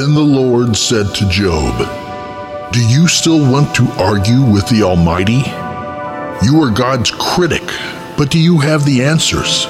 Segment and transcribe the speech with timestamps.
[0.00, 1.76] Then the Lord said to Job,
[2.72, 5.42] Do you still want to argue with the Almighty?
[6.42, 7.64] You are God's critic,
[8.16, 9.66] but do you have the answers?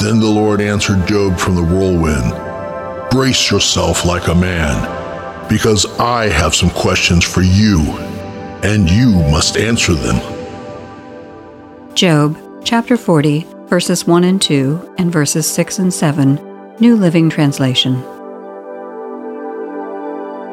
[0.00, 2.30] Then the Lord answered Job from the whirlwind
[3.10, 7.80] Brace yourself like a man, because I have some questions for you,
[8.62, 10.20] and you must answer them.
[11.96, 18.00] Job chapter 40, verses 1 and 2, and verses 6 and 7, New Living Translation.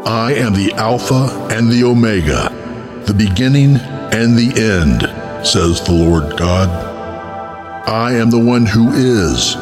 [0.07, 2.49] I am the Alpha and the Omega,
[3.07, 5.01] the beginning and the end,
[5.43, 6.69] says the Lord God.
[7.87, 9.55] I am the one who is,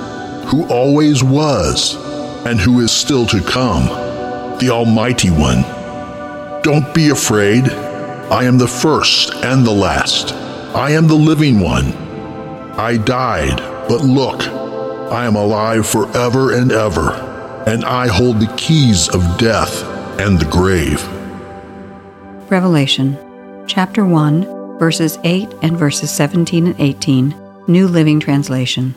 [0.50, 1.96] who always was,
[2.46, 3.86] and who is still to come,
[4.60, 5.62] the Almighty One.
[6.62, 7.70] Don't be afraid.
[7.70, 10.34] I am the first and the last.
[10.76, 11.94] I am the living one.
[12.78, 14.42] I died, but look,
[15.10, 17.14] I am alive forever and ever,
[17.66, 21.06] and I hold the keys of death and the grave.
[22.50, 23.18] Revelation
[23.68, 27.36] chapter 1, verses 8 and verses 17 and 18,
[27.68, 28.96] New Living Translation.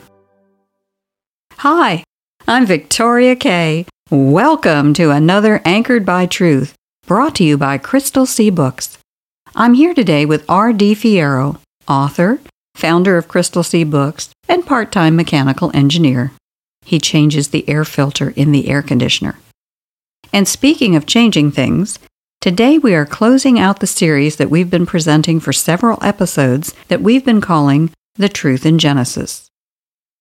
[1.58, 2.05] Hi,
[2.47, 3.86] I'm Victoria Kay.
[4.11, 6.75] Welcome to another Anchored by Truth,
[7.06, 8.98] brought to you by Crystal Sea Books.
[9.55, 10.95] I'm here today with R.D.
[10.97, 11.58] Fierro,
[11.89, 12.41] author,
[12.75, 16.33] founder of Crystal Sea Books, and part time mechanical engineer.
[16.85, 19.39] He changes the air filter in the air conditioner.
[20.33, 21.98] And speaking of changing things,
[22.41, 27.01] today we are closing out the series that we've been presenting for several episodes that
[27.01, 29.48] we've been calling The Truth in Genesis.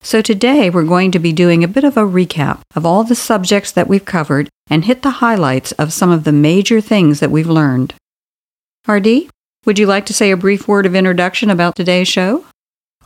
[0.01, 3.15] So today we're going to be doing a bit of a recap of all the
[3.15, 7.31] subjects that we've covered and hit the highlights of some of the major things that
[7.31, 7.95] we've learned.
[8.87, 9.29] RD,
[9.65, 12.45] would you like to say a brief word of introduction about today's show?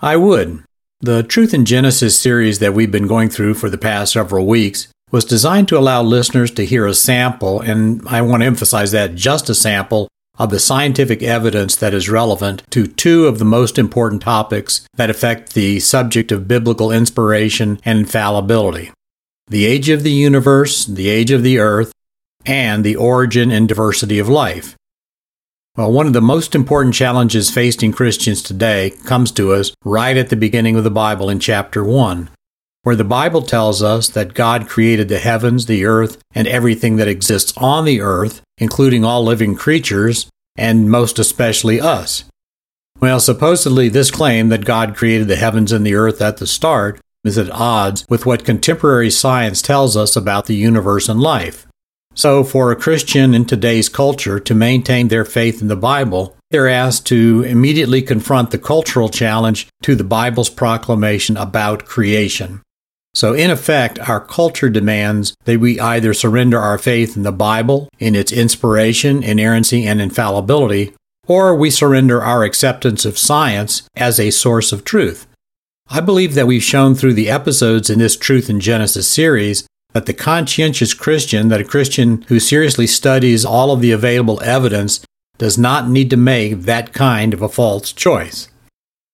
[0.01, 0.63] I would.
[0.99, 4.89] The Truth in Genesis series that we've been going through for the past several weeks
[5.11, 9.15] was designed to allow listeners to hear a sample, and I want to emphasize that
[9.15, 10.07] just a sample,
[10.39, 15.09] of the scientific evidence that is relevant to two of the most important topics that
[15.09, 18.91] affect the subject of biblical inspiration and infallibility
[19.49, 21.91] the age of the universe, the age of the earth,
[22.45, 24.75] and the origin and diversity of life.
[25.75, 30.29] Well, one of the most important challenges facing Christians today comes to us right at
[30.29, 32.29] the beginning of the Bible in chapter 1
[32.83, 37.07] where the Bible tells us that God created the heavens, the earth, and everything that
[37.07, 42.23] exists on the earth, including all living creatures, and most especially us.
[42.99, 46.99] Well, supposedly, this claim that God created the heavens and the earth at the start
[47.23, 51.65] is at odds with what contemporary science tells us about the universe and life.
[52.15, 56.67] So, for a Christian in today's culture to maintain their faith in the Bible, they're
[56.67, 62.61] asked to immediately confront the cultural challenge to the Bible's proclamation about creation.
[63.19, 67.89] So, in effect, our culture demands that we either surrender our faith in the Bible,
[67.99, 70.93] in its inspiration, inerrancy, and infallibility,
[71.27, 75.27] or we surrender our acceptance of science as a source of truth.
[75.89, 80.05] I believe that we've shown through the episodes in this Truth in Genesis series that
[80.05, 85.01] the conscientious Christian, that a Christian who seriously studies all of the available evidence,
[85.37, 88.47] does not need to make that kind of a false choice.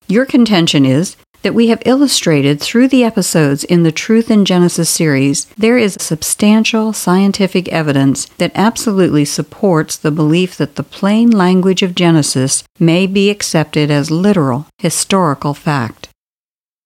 [0.07, 4.89] Your contention is that we have illustrated through the episodes in the Truth in Genesis
[4.89, 11.83] series, there is substantial scientific evidence that absolutely supports the belief that the plain language
[11.83, 16.09] of Genesis may be accepted as literal, historical fact.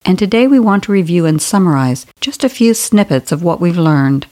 [0.03, 3.77] And today we want to review and summarize just a few snippets of what we've
[3.77, 4.27] learned.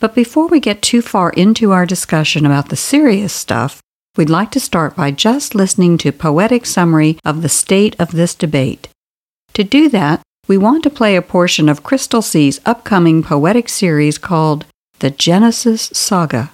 [0.00, 3.80] But before we get too far into our discussion about the serious stuff,
[4.18, 8.34] we'd like to start by just listening to poetic summary of the state of this
[8.34, 8.88] debate.
[9.54, 14.16] To do that, we want to play a portion of Crystal Sea's upcoming poetic series
[14.16, 14.64] called
[15.00, 16.50] The Genesis Saga.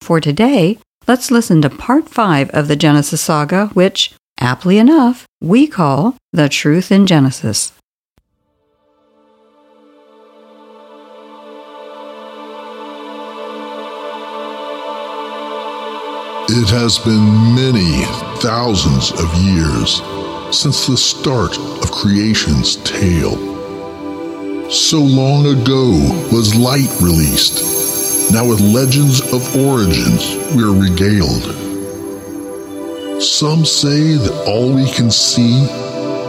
[0.00, 0.78] For today,
[1.08, 6.48] let's listen to part 5 of the Genesis Saga, which, aptly enough, we call The
[6.48, 7.72] Truth in Genesis.
[16.46, 18.04] It has been many
[18.38, 20.00] thousands of years
[20.54, 23.36] since the start of creation's tale.
[24.70, 25.90] So long ago
[26.32, 28.32] was light released.
[28.32, 31.42] Now with legends of origins we're regaled.
[33.20, 35.66] Some say that all we can see,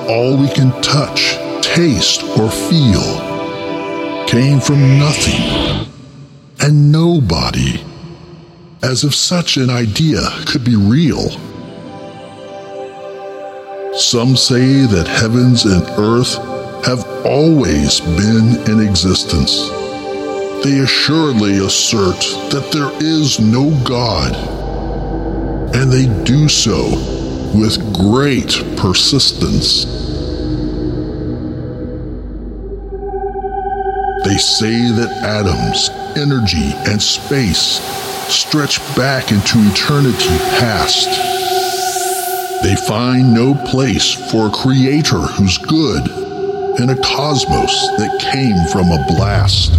[0.10, 5.88] all we can touch, taste, or feel came from nothing
[6.60, 7.80] and nobody,
[8.81, 11.30] as if such an idea could be real.
[13.97, 16.36] Some say that heavens and earth
[16.86, 19.69] have always been in existence.
[20.65, 22.19] They assuredly assert
[22.51, 24.36] that there is no God,
[25.74, 26.89] and they do so
[27.56, 29.86] with great persistence.
[34.25, 37.80] They say that atoms, energy, and space
[38.27, 41.35] stretch back into eternity past
[42.66, 46.02] they find no place for a creator who's good
[46.80, 49.72] in a cosmos that came from a blast.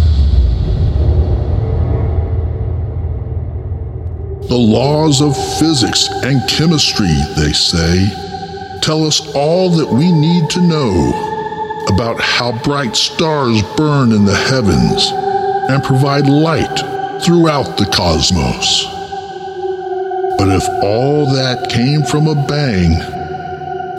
[4.47, 8.07] The laws of physics and chemistry, they say,
[8.81, 14.33] tell us all that we need to know about how bright stars burn in the
[14.33, 15.11] heavens
[15.69, 16.79] and provide light
[17.21, 18.96] throughout the cosmos.
[20.37, 22.93] But if all that came from a bang,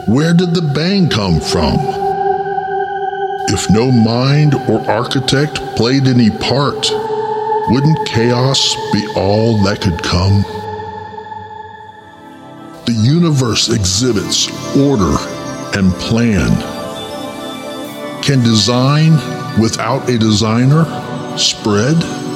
[0.06, 1.76] where did the bang come from?
[3.50, 6.86] If no mind or architect played any part,
[7.70, 10.42] wouldn't chaos be all that could come?
[12.86, 15.16] The universe exhibits order
[15.76, 16.50] and plan.
[18.22, 19.12] Can design
[19.60, 20.84] without a designer
[21.36, 22.27] spread?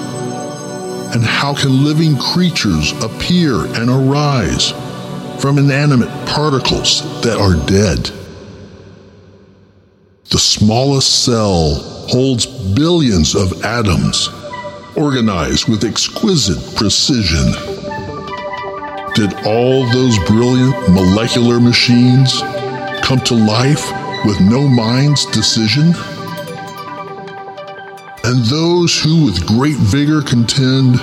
[1.12, 4.73] And how can living creatures appear and arise
[5.43, 8.11] from inanimate particles that are dead?
[10.31, 11.75] The smallest cell
[12.09, 14.31] holds billions of atoms
[14.97, 17.53] organized with exquisite precision.
[19.15, 22.41] Did all those brilliant molecular machines
[23.03, 23.93] come to life
[24.25, 25.93] with no mind's decision?
[28.32, 30.94] And those who with great vigor contend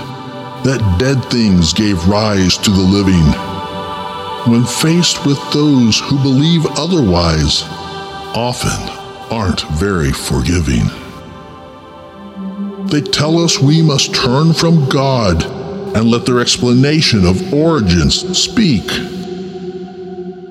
[0.64, 3.22] that dead things gave rise to the living,
[4.52, 7.62] when faced with those who believe otherwise,
[8.34, 8.80] often
[9.30, 10.82] aren't very forgiving.
[12.88, 15.44] They tell us we must turn from God
[15.96, 18.88] and let their explanation of origins speak.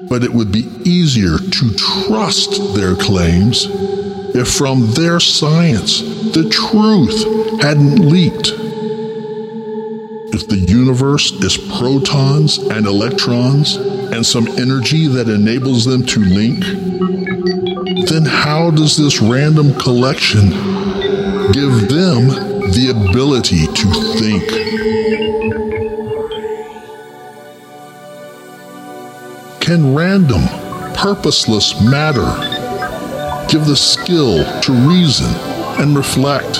[0.07, 3.67] But it would be easier to trust their claims
[4.33, 8.51] if from their science the truth hadn't leaked.
[10.31, 16.63] If the universe is protons and electrons and some energy that enables them to link,
[18.09, 20.49] then how does this random collection
[21.51, 22.27] give them
[22.71, 23.87] the ability to
[24.19, 24.47] think?
[29.61, 30.41] Can random,
[30.93, 32.57] purposeless matter
[33.49, 36.59] give the skill to reason and reflect.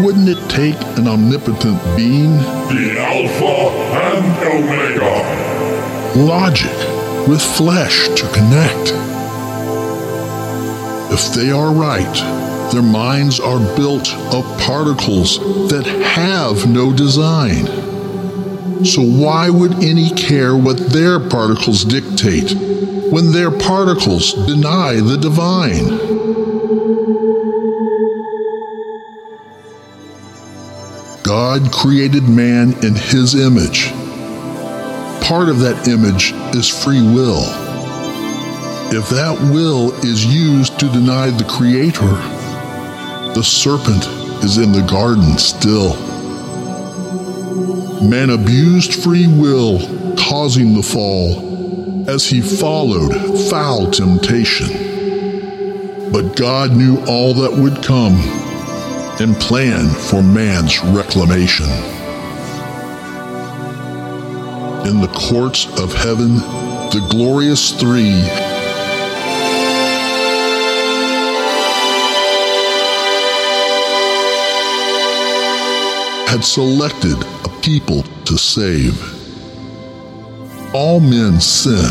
[0.00, 2.36] Wouldn't it take an omnipotent being?
[2.68, 3.70] The Alpha
[4.06, 5.50] and Omega.
[6.16, 8.92] Logic with flesh to connect.
[11.12, 15.38] If they are right, their minds are built of particles
[15.70, 17.66] that have no design.
[18.84, 22.54] So why would any care what their particles dictate
[23.12, 26.39] when their particles deny the divine?
[31.30, 33.92] God created man in his image.
[35.22, 37.44] Part of that image is free will.
[38.92, 42.14] If that will is used to deny the Creator,
[43.34, 44.04] the serpent
[44.42, 45.94] is in the garden still.
[48.02, 49.78] Man abused free will,
[50.16, 53.14] causing the fall, as he followed
[53.48, 56.10] foul temptation.
[56.10, 58.49] But God knew all that would come
[59.20, 61.66] and plan for man's reclamation.
[64.88, 66.36] In the courts of heaven,
[66.88, 68.12] the glorious three
[76.26, 78.98] had selected a people to save.
[80.74, 81.84] All men sin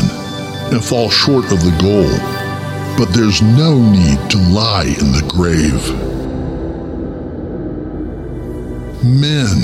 [0.72, 2.10] and fall short of the goal,
[2.98, 6.10] but there's no need to lie in the grave
[9.04, 9.62] men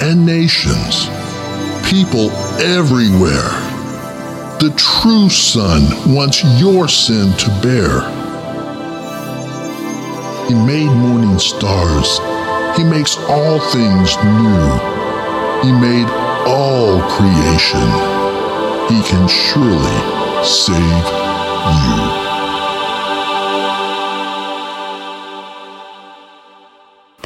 [0.00, 1.08] and nations,
[1.88, 3.50] people everywhere.
[4.60, 8.00] The true Son wants your sin to bear.
[10.48, 12.18] He made morning stars.
[12.76, 14.92] He makes all things new.
[15.62, 16.08] He made
[16.46, 17.88] all creation.
[18.88, 21.06] He can surely save
[21.86, 22.31] you.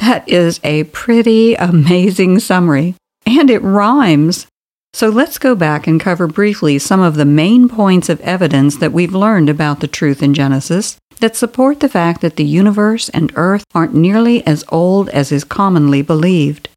[0.07, 2.95] That is a pretty amazing summary.
[3.25, 4.47] And it rhymes.
[4.93, 8.93] So let's go back and cover briefly some of the main points of evidence that
[8.93, 13.33] we've learned about the truth in Genesis that support the fact that the universe and
[13.35, 16.69] earth aren't nearly as old as is commonly believed.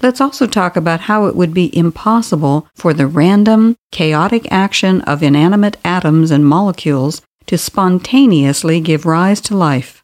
[0.00, 5.20] Let's also talk about how it would be impossible for the random, chaotic action of
[5.20, 9.97] inanimate atoms and molecules to spontaneously give rise to life.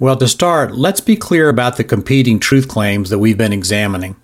[0.00, 4.14] Well, to start, let's be clear about the competing truth claims that we've been examining.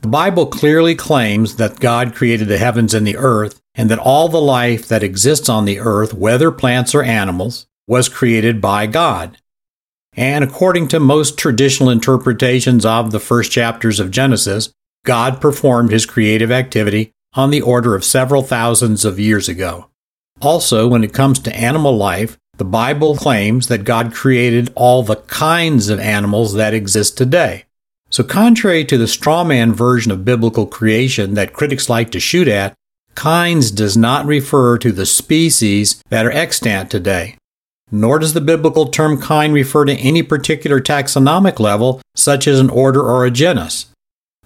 [0.00, 4.28] The Bible clearly claims that God created the heavens and the earth, and that all
[4.28, 9.38] the life that exists on the earth, whether plants or animals, was created by God.
[10.12, 14.72] And according to most traditional interpretations of the first chapters of Genesis,
[15.04, 19.90] God performed his creative activity on the order of several thousands of years ago.
[20.40, 25.16] Also, when it comes to animal life, the Bible claims that God created all the
[25.16, 27.64] kinds of animals that exist today.
[28.10, 32.74] So, contrary to the strawman version of biblical creation that critics like to shoot at,
[33.14, 37.36] kinds does not refer to the species that are extant today
[37.90, 42.70] nor does the biblical term kind refer to any particular taxonomic level, such as an
[42.70, 43.86] order or a genus.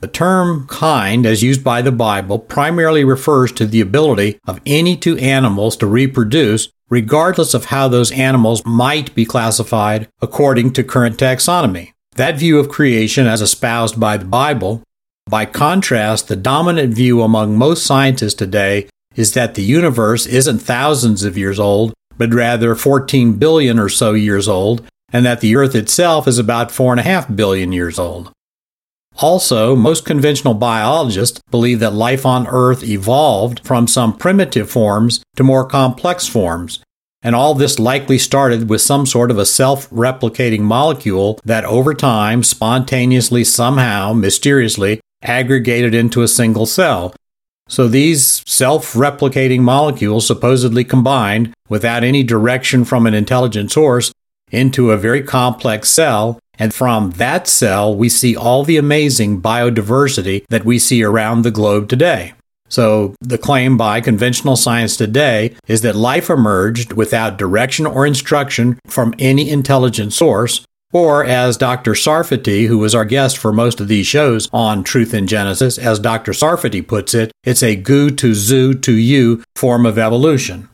[0.00, 4.96] The term kind, as used by the Bible, primarily refers to the ability of any
[4.96, 11.16] two animals to reproduce, regardless of how those animals might be classified according to current
[11.16, 11.92] taxonomy.
[12.16, 14.82] That view of creation, as espoused by the Bible,
[15.28, 21.22] by contrast, the dominant view among most scientists today is that the universe isn't thousands
[21.22, 24.82] of years old, but rather 14 billion or so years old,
[25.12, 28.32] and that the Earth itself is about 4.5 billion years old.
[29.20, 35.44] Also, most conventional biologists believe that life on Earth evolved from some primitive forms to
[35.44, 36.80] more complex forms,
[37.22, 41.92] and all this likely started with some sort of a self replicating molecule that over
[41.92, 47.14] time spontaneously, somehow, mysteriously, aggregated into a single cell,
[47.70, 54.12] so these self replicating molecules supposedly combined without any direction from an intelligent source
[54.50, 56.40] into a very complex cell.
[56.60, 61.50] And from that cell, we see all the amazing biodiversity that we see around the
[61.50, 62.34] globe today.
[62.68, 68.78] So, the claim by conventional science today is that life emerged without direction or instruction
[68.86, 71.92] from any intelligent source, or, as Dr.
[71.92, 75.98] Sarfati, who was our guest for most of these shows on Truth in Genesis, as
[75.98, 76.32] Dr.
[76.32, 80.68] Sarfati puts it, it's a goo to zoo to you form of evolution.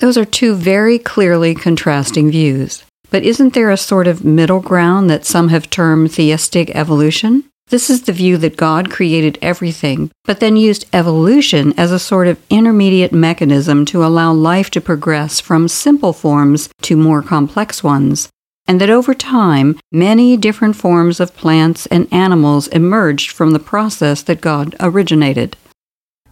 [0.00, 2.84] Those are two very clearly contrasting views.
[3.10, 7.44] But isn't there a sort of middle ground that some have termed theistic evolution?
[7.70, 12.26] This is the view that God created everything, but then used evolution as a sort
[12.26, 18.30] of intermediate mechanism to allow life to progress from simple forms to more complex ones,
[18.66, 24.22] and that over time, many different forms of plants and animals emerged from the process
[24.22, 25.56] that God originated.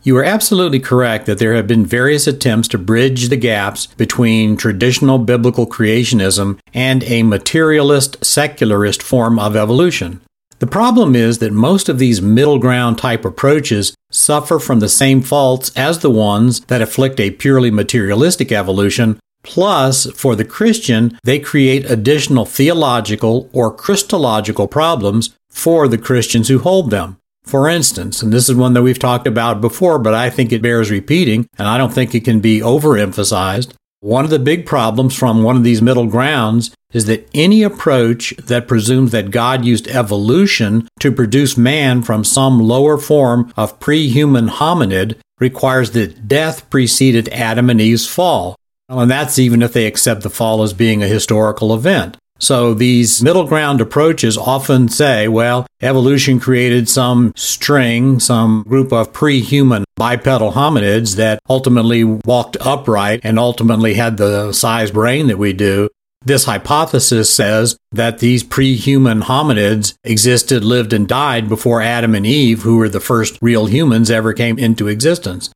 [0.07, 4.57] You are absolutely correct that there have been various attempts to bridge the gaps between
[4.57, 10.21] traditional biblical creationism and a materialist secularist form of evolution.
[10.61, 15.23] The problem is that most of these middle ground type approaches suffer from the same
[15.23, 21.39] faults as the ones that afflict a purely materialistic evolution, Plus, for the Christian, they
[21.39, 27.17] create additional theological or Christological problems for the Christians who hold them.
[27.47, 30.63] For instance, and this is one that we've talked about before, but I think it
[30.63, 33.73] bears repeating, and I don't think it can be overemphasized.
[34.01, 38.35] One of the big problems from one of these middle grounds is that any approach
[38.37, 44.09] that presumes that God used evolution to produce man from some lower form of pre
[44.09, 48.57] human hominid requires that death preceded Adam and Eve's fall.
[48.89, 52.17] And that's even if they accept the fall as being a historical event.
[52.39, 59.13] So these middle ground approaches often say, well, evolution created some string, some group of
[59.13, 65.53] pre-human bipedal hominids that ultimately walked upright and ultimately had the size brain that we
[65.53, 65.89] do.
[66.25, 72.63] This hypothesis says that these pre-human hominids existed, lived, and died before Adam and Eve,
[72.63, 75.51] who were the first real humans, ever came into existence.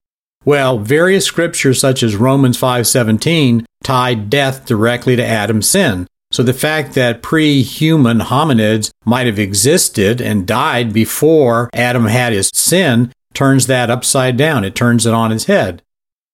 [0.45, 6.07] Well, various scriptures such as Romans 5:17 tied death directly to Adam's sin.
[6.33, 12.51] So the fact that pre-human hominids might have existed and died before Adam had his
[12.55, 14.65] sin turns that upside down.
[14.65, 15.83] It turns it on its head.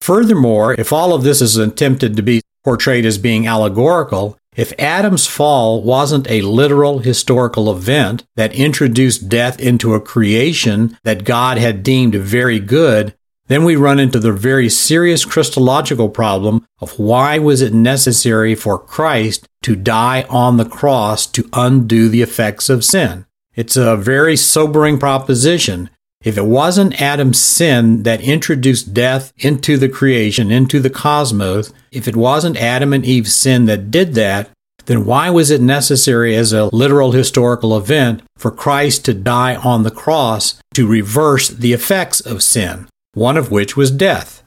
[0.03, 5.27] Furthermore, if all of this is attempted to be portrayed as being allegorical, If Adam's
[5.27, 11.83] fall wasn't a literal historical event that introduced death into a creation that God had
[11.83, 13.15] deemed very good,
[13.49, 18.79] then we run into the very serious Christological problem of why was it necessary for
[18.79, 23.27] Christ to die on the cross to undo the effects of sin?
[23.55, 25.91] It's a very sobering proposition.
[26.23, 32.09] If it wasn't Adam's sin that introduced death into the creation, into the cosmos, if
[32.09, 34.51] it wasn't Adam and Eve's sin that did that,
[34.87, 39.83] then why was it necessary as a literal historical event for Christ to die on
[39.83, 42.89] the cross to reverse the effects of sin?
[43.17, 44.43] One of which was death.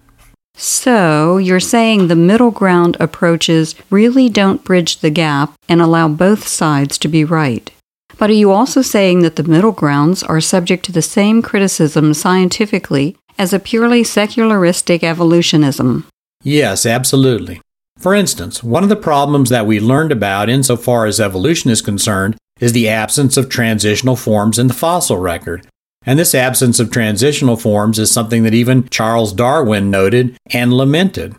[0.54, 6.48] So, you're saying the middle ground approaches really don't bridge the gap and allow both
[6.48, 7.72] sides to be right.
[8.20, 12.14] But are you also saying that the middle grounds are subject to the same criticism
[12.14, 16.06] scientifically as a purely secularistic evolutionism?
[16.44, 17.62] Yes, absolutely.
[17.98, 22.38] For instance, one of the problems that we learned about insofar as evolution is concerned
[22.60, 25.66] is the absence of transitional forms in the fossil record,
[26.10, 31.36] and this absence of transitional forms is something that even Charles Darwin noted and lamented.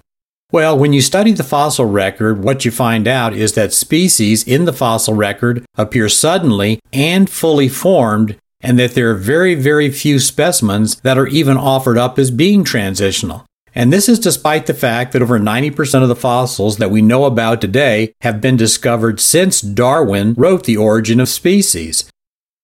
[0.52, 4.66] Well, when you study the fossil record, what you find out is that species in
[4.66, 10.20] the fossil record appear suddenly and fully formed, and that there are very, very few
[10.20, 13.44] specimens that are even offered up as being transitional.
[13.74, 17.24] And this is despite the fact that over 90% of the fossils that we know
[17.24, 22.09] about today have been discovered since Darwin wrote The Origin of Species.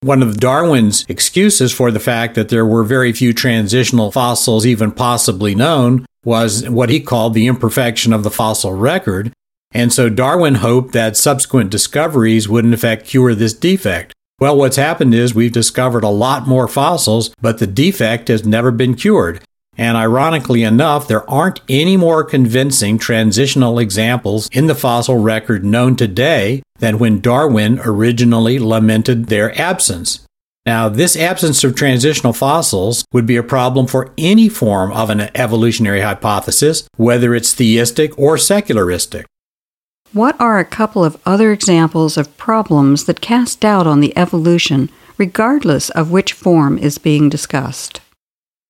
[0.07, 4.93] One of Darwin's excuses for the fact that there were very few transitional fossils even
[4.93, 9.33] possibly known was what he called the imperfection of the fossil record.
[9.73, 14.13] And so Darwin hoped that subsequent discoveries would in effect cure this defect.
[14.39, 18.71] Well, what's happened is we've discovered a lot more fossils, but the defect has never
[18.71, 19.41] been cured.
[19.79, 25.97] And ironically enough, there aren't any more convincing transitional examples in the fossil record known
[25.97, 30.21] today than when Darwin originally lamented their absence.
[30.65, 35.31] Now, this absence of transitional fossils would be a problem for any form of an
[35.35, 39.27] evolutionary hypothesis, whether it's theistic or secularistic.
[40.13, 44.89] What are a couple of other examples of problems that cast doubt on the evolution,
[45.19, 48.01] regardless of which form is being discussed?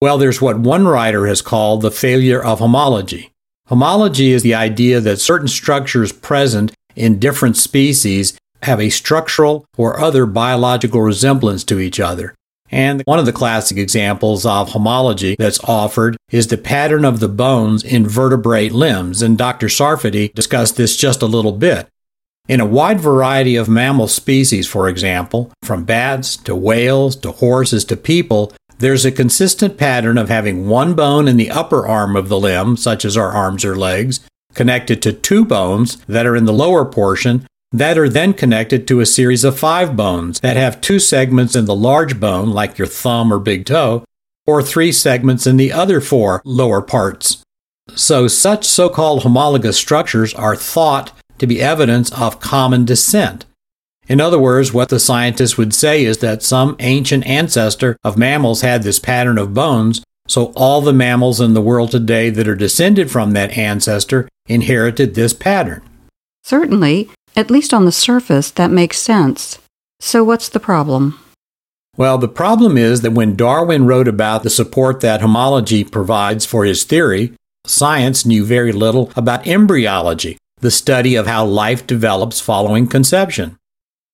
[0.01, 3.33] Well, there's what one writer has called the failure of homology.
[3.69, 9.99] Homology is the idea that certain structures present in different species have a structural or
[9.99, 12.35] other biological resemblance to each other.
[12.71, 17.29] And one of the classic examples of homology that's offered is the pattern of the
[17.29, 19.69] bones in vertebrate limbs, and Dr.
[19.69, 21.89] Sarfati discussed this just a little bit.
[22.49, 27.85] In a wide variety of mammal species, for example, from bats to whales to horses
[27.87, 32.29] to people, there's a consistent pattern of having one bone in the upper arm of
[32.29, 34.21] the limb, such as our arms or legs,
[34.55, 39.01] connected to two bones that are in the lower portion that are then connected to
[39.01, 42.87] a series of five bones that have two segments in the large bone, like your
[42.87, 44.05] thumb or big toe,
[44.47, 47.43] or three segments in the other four lower parts.
[47.95, 53.45] So, such so called homologous structures are thought to be evidence of common descent.
[54.09, 58.61] In other words, what the scientists would say is that some ancient ancestor of mammals
[58.61, 62.55] had this pattern of bones, so all the mammals in the world today that are
[62.55, 65.83] descended from that ancestor inherited this pattern.
[66.45, 69.59] Certainly, at least on the surface, that makes sense.
[69.99, 71.19] So, what's the problem?
[71.97, 76.64] Well, the problem is that when Darwin wrote about the support that homology provides for
[76.64, 77.33] his theory,
[77.66, 83.57] science knew very little about embryology, the study of how life develops following conception.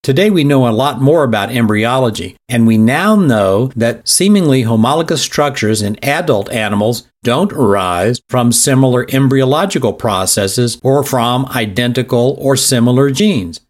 [0.03, 5.23] Today we know a lot more about embryology, and we now know that seemingly homologous
[5.23, 13.13] structures in adult animals don't arise from similar embryological processes or from identical or similar
[13.13, 13.61] genes.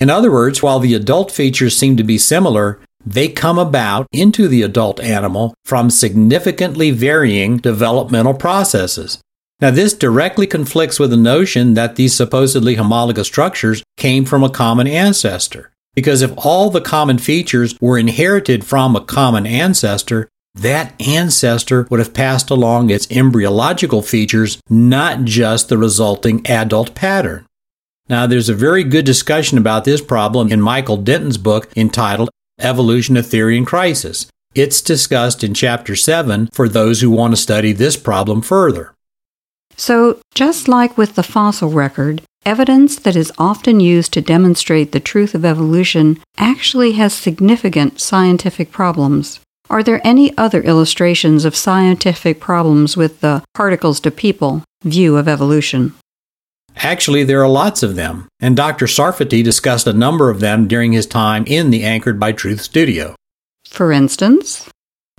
[0.00, 4.48] In other words, while the adult features seem to be similar, they come about into
[4.48, 9.20] the adult animal from significantly varying developmental processes.
[9.60, 14.50] Now, this directly conflicts with the notion that these supposedly homologous structures came from a
[14.50, 15.70] common ancestor.
[15.96, 21.98] Because if all the common features were inherited from a common ancestor, that ancestor would
[21.98, 27.44] have passed along its embryological features, not just the resulting adult pattern.
[28.08, 32.30] Now, there's a very good discussion about this problem in Michael Denton's book entitled
[32.60, 34.26] Evolution a Theory in Crisis.
[34.54, 38.94] It's discussed in Chapter 7 for those who want to study this problem further.
[39.76, 45.00] So, just like with the fossil record, Evidence that is often used to demonstrate the
[45.00, 49.40] truth of evolution actually has significant scientific problems.
[49.68, 55.26] Are there any other illustrations of scientific problems with the particles to people view of
[55.26, 55.92] evolution?
[56.76, 58.86] Actually, there are lots of them, and Dr.
[58.86, 63.16] Sarfati discussed a number of them during his time in the Anchored by Truth studio.
[63.68, 64.70] For instance?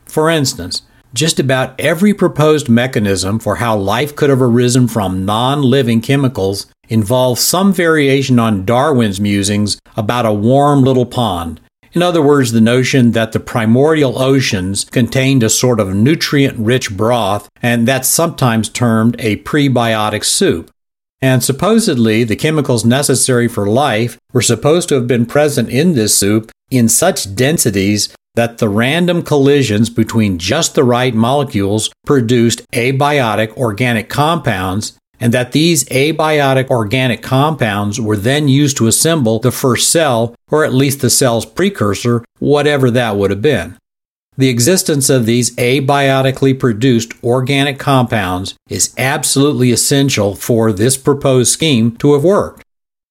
[0.05, 5.61] For instance, just about every proposed mechanism for how life could have arisen from non
[5.61, 11.59] living chemicals involves some variation on Darwin's musings about a warm little pond.
[11.93, 16.95] In other words, the notion that the primordial oceans contained a sort of nutrient rich
[16.95, 20.69] broth, and that's sometimes termed a prebiotic soup.
[21.21, 26.15] And supposedly, the chemicals necessary for life were supposed to have been present in this
[26.15, 33.57] soup in such densities that the random collisions between just the right molecules produced abiotic
[33.57, 39.89] organic compounds, and that these abiotic organic compounds were then used to assemble the first
[39.89, 43.77] cell, or at least the cell's precursor, whatever that would have been.
[44.37, 51.95] The existence of these abiotically produced organic compounds is absolutely essential for this proposed scheme
[51.97, 52.63] to have worked.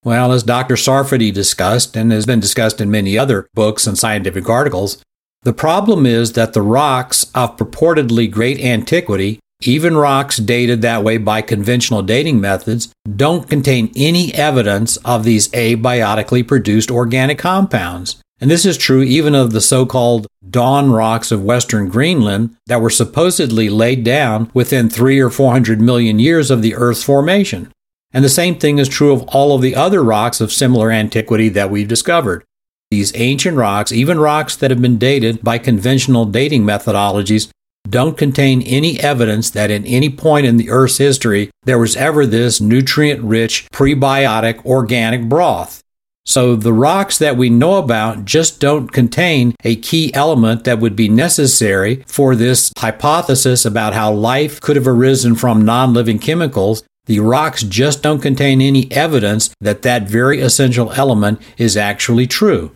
[0.04, 0.76] Well, as Dr.
[0.76, 5.02] Sarfati discussed, and has been discussed in many other books and scientific articles,
[5.42, 11.16] the problem is that the rocks of purportedly great antiquity, even rocks dated that way
[11.16, 18.20] by conventional dating methods, don't contain any evidence of these abiotically produced organic compounds.
[18.38, 22.82] And this is true even of the so called dawn rocks of western Greenland that
[22.82, 27.72] were supposedly laid down within three or four hundred million years of the Earth's formation.
[28.12, 31.48] And the same thing is true of all of the other rocks of similar antiquity
[31.50, 32.44] that we've discovered.
[32.90, 37.48] These ancient rocks, even rocks that have been dated by conventional dating methodologies,
[37.90, 42.27] don't contain any evidence that at any point in the Earth's history there was ever
[42.27, 45.83] this nutrient rich prebiotic organic broth.
[46.25, 50.96] So the rocks that we know about just don't contain a key element that would
[50.96, 56.83] be necessary for this hypothesis about how life could have arisen from non living chemicals
[57.07, 62.72] the rocks just don't contain any evidence that that very essential element is actually true.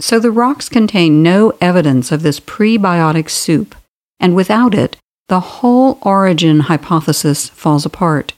[0.00, 3.74] So the rocks contain no evidence of this prebiotic soup,
[4.20, 4.96] and without it,
[5.28, 8.32] the whole origin hypothesis falls apart.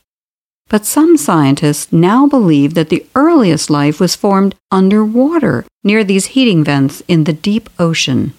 [0.68, 6.62] But some scientists now believe that the earliest life was formed underwater near these heating
[6.62, 8.34] vents in the deep ocean.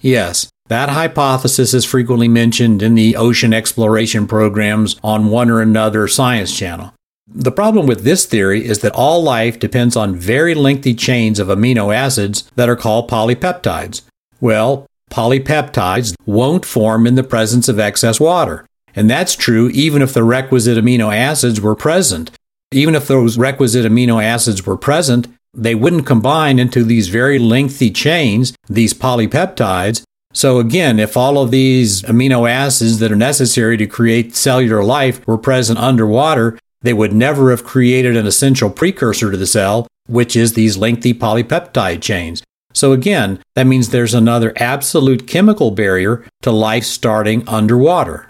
[0.00, 6.06] Yes, that hypothesis is frequently mentioned in the ocean exploration programs on one or another
[6.06, 6.94] science channel.
[7.26, 11.48] The problem with this theory is that all life depends on very lengthy chains of
[11.48, 14.02] amino acids that are called polypeptides.
[14.40, 18.66] Well, polypeptides won't form in the presence of excess water.
[18.94, 22.30] And that's true even if the requisite amino acids were present.
[22.72, 27.90] Even if those requisite amino acids were present, they wouldn't combine into these very lengthy
[27.90, 33.86] chains, these polypeptides, so again, if all of these amino acids that are necessary to
[33.86, 39.36] create cellular life were present underwater, they would never have created an essential precursor to
[39.36, 42.42] the cell, which is these lengthy polypeptide chains.
[42.72, 48.28] So again, that means there's another absolute chemical barrier to life starting underwater.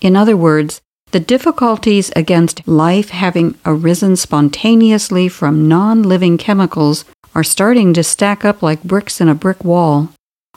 [0.00, 7.44] In other words, the difficulties against life having arisen spontaneously from non living chemicals are
[7.44, 10.10] starting to stack up like bricks in a brick wall.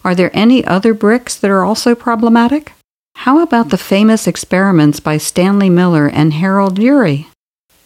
[0.04, 2.74] Are there any other bricks that are also problematic?
[3.16, 7.28] How about the famous experiments by Stanley Miller and Harold Urey?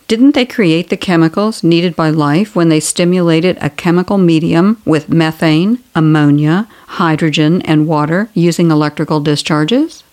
[0.07, 5.09] Didn't they create the chemicals needed by life when they stimulated a chemical medium with
[5.09, 10.03] methane, ammonia, hydrogen, and water using electrical discharges?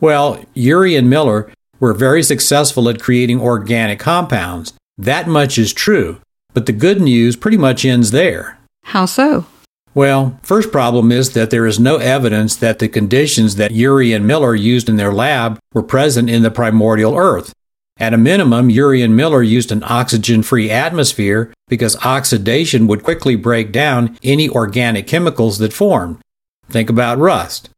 [0.00, 4.74] Well, Urey and Miller were very successful at creating organic compounds.
[4.98, 6.20] That much is true.
[6.52, 8.58] But the good news pretty much ends there.
[8.84, 9.46] How so?
[9.94, 14.26] Well, first problem is that there is no evidence that the conditions that Urey and
[14.26, 17.54] Miller used in their lab were present in the primordial Earth.
[18.00, 23.34] At a minimum, Urey and Miller used an oxygen free atmosphere because oxidation would quickly
[23.34, 26.18] break down any organic chemicals that formed.
[26.68, 27.70] Think about rust.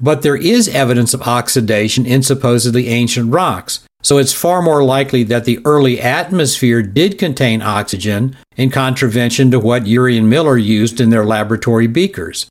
[0.00, 5.22] But there is evidence of oxidation in supposedly ancient rocks, so it's far more likely
[5.24, 11.00] that the early atmosphere did contain oxygen in contravention to what Urey and Miller used
[11.00, 12.48] in their laboratory beakers.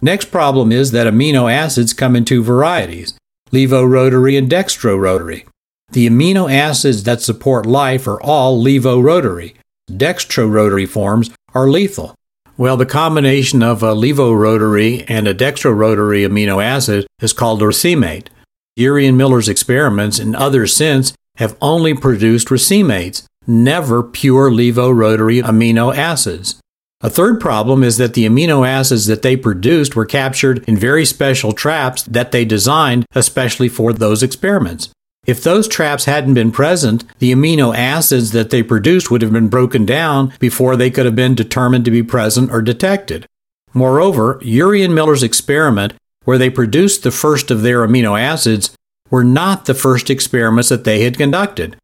[0.00, 3.14] Next problem is that amino acids come in two varieties
[3.52, 5.46] levorotary and dextrorotary.
[5.90, 9.54] The amino acids that support life are all levorotary.
[9.90, 12.14] Dextrorotary forms are lethal.
[12.58, 18.30] Well, the combination of a levorotary and a dextrorotary amino acid is called a racemate.
[18.78, 25.94] Urey and Miller's experiments and others since have only produced racemates, never pure levorotary amino
[25.94, 26.60] acids.
[27.02, 31.04] A third problem is that the amino acids that they produced were captured in very
[31.04, 34.88] special traps that they designed especially for those experiments.
[35.26, 39.48] If those traps hadn't been present, the amino acids that they produced would have been
[39.48, 43.26] broken down before they could have been determined to be present or detected.
[43.74, 48.70] Moreover, Urey and Miller's experiment, where they produced the first of their amino acids,
[49.10, 51.76] were not the first experiments that they had conducted.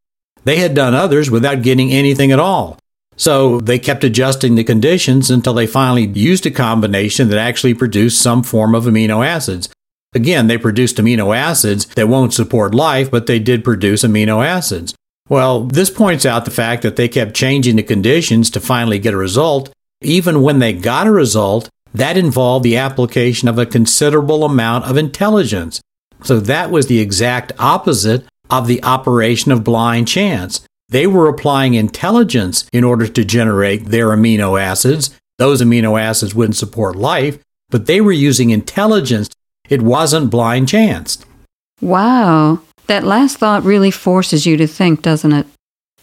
[0.44, 2.78] They had done others without getting anything at all.
[3.16, 8.20] So they kept adjusting the conditions until they finally used a combination that actually produced
[8.20, 9.68] some form of amino acids.
[10.14, 14.94] Again, they produced amino acids that won't support life, but they did produce amino acids.
[15.28, 19.14] Well, this points out the fact that they kept changing the conditions to finally get
[19.14, 19.72] a result.
[20.02, 24.96] Even when they got a result, that involved the application of a considerable amount of
[24.96, 25.80] intelligence.
[26.22, 30.60] So that was the exact opposite of the operation of blind chance.
[30.88, 35.18] They were applying intelligence in order to generate their amino acids.
[35.38, 37.38] Those amino acids wouldn't support life,
[37.70, 39.30] but they were using intelligence
[39.72, 41.24] it wasn't blind chance.
[41.80, 42.60] Wow.
[42.88, 45.46] That last thought really forces you to think, doesn't it?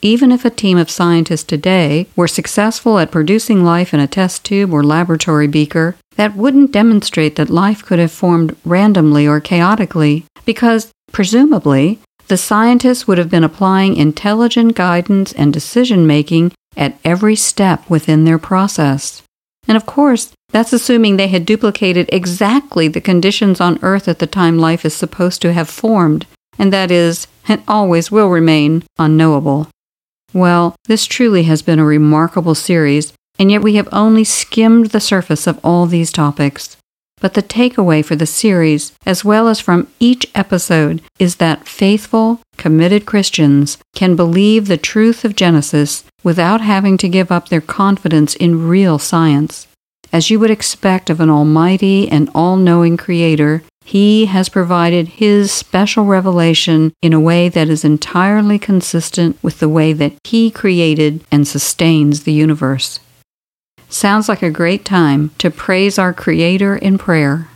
[0.01, 4.43] Even if a team of scientists today were successful at producing life in a test
[4.43, 10.25] tube or laboratory beaker, that wouldn't demonstrate that life could have formed randomly or chaotically,
[10.45, 17.35] because, presumably, the scientists would have been applying intelligent guidance and decision making at every
[17.35, 19.21] step within their process.
[19.69, 24.25] And of course, that's assuming they had duplicated exactly the conditions on Earth at the
[24.25, 26.25] time life is supposed to have formed,
[26.57, 29.67] and that is, and always will remain, unknowable.
[30.33, 34.99] Well, this truly has been a remarkable series, and yet we have only skimmed the
[34.99, 36.75] surface of all these topics.
[37.21, 42.41] But the takeaway for the series, as well as from each episode, is that faithful,
[42.57, 48.35] committed Christians can believe the truth of Genesis without having to give up their confidence
[48.35, 49.67] in real science.
[50.11, 55.51] As you would expect of an almighty and all knowing Creator, He has provided His
[55.51, 61.23] special revelation in a way that is entirely consistent with the way that He created
[61.31, 62.99] and sustains the universe.
[63.87, 67.47] Sounds like a great time to praise our Creator in prayer.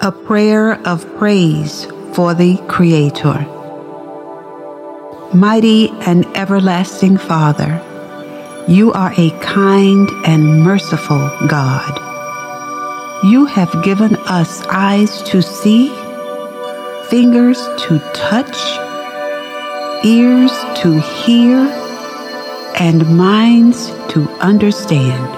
[0.00, 3.59] A prayer of praise for the Creator.
[5.32, 7.80] Mighty and everlasting Father,
[8.66, 12.00] you are a kind and merciful God.
[13.22, 15.86] You have given us eyes to see,
[17.10, 18.58] fingers to touch,
[20.04, 20.50] ears
[20.82, 21.58] to hear,
[22.80, 25.36] and minds to understand.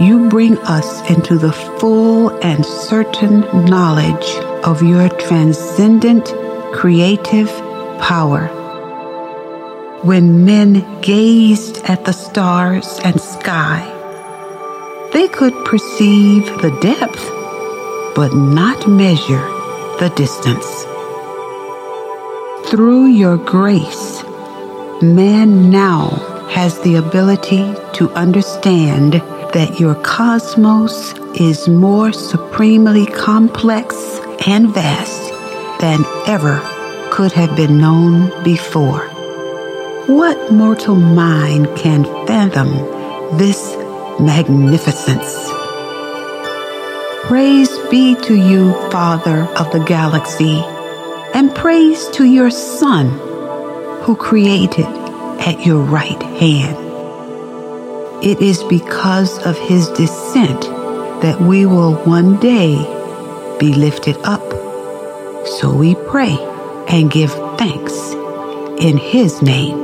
[0.00, 6.32] You bring us into the full and certain knowledge of your transcendent
[6.72, 7.50] creative
[8.04, 8.48] power
[10.04, 13.80] when men gazed at the stars and sky,
[15.14, 17.24] they could perceive the depth,
[18.14, 19.46] but not measure
[20.00, 20.68] the distance.
[22.68, 24.22] Through your grace,
[25.00, 26.10] man now
[26.50, 29.14] has the ability to understand
[29.54, 33.96] that your cosmos is more supremely complex
[34.46, 35.30] and vast
[35.80, 36.60] than ever
[37.14, 39.06] could have been known before.
[40.08, 42.70] What mortal mind can fathom
[43.38, 43.76] this
[44.18, 45.32] magnificence?
[47.28, 50.56] Praise be to you, Father of the galaxy,
[51.34, 53.10] and praise to your Son,
[54.02, 54.86] who created
[55.38, 56.76] at your right hand.
[58.24, 60.62] It is because of his descent
[61.22, 62.74] that we will one day
[63.60, 64.42] be lifted up.
[65.46, 66.36] So we pray
[66.88, 67.94] and give thanks
[68.82, 69.78] in his name.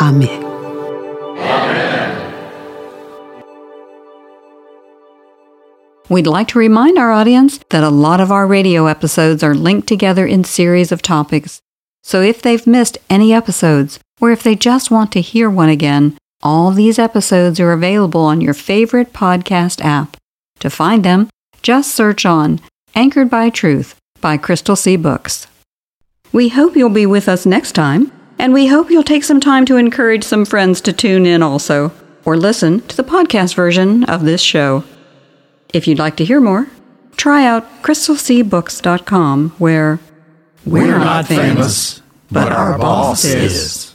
[0.00, 0.48] Amen.
[6.08, 9.86] We'd like to remind our audience that a lot of our radio episodes are linked
[9.86, 11.60] together in series of topics.
[12.02, 16.16] So if they've missed any episodes, or if they just want to hear one again,
[16.42, 20.16] all these episodes are available on your favorite podcast app.
[20.60, 21.28] To find them,
[21.60, 22.60] just search on
[22.94, 25.46] Anchored by Truth by Crystal Sea Books.
[26.32, 29.64] We hope you'll be with us next time, and we hope you'll take some time
[29.66, 31.92] to encourage some friends to tune in also,
[32.24, 34.84] or listen to the podcast version of this show.
[35.72, 36.66] If you'd like to hear more,
[37.16, 39.98] try out crystalseabooks.com where
[40.66, 43.87] we're, we're not famous, but our boss is.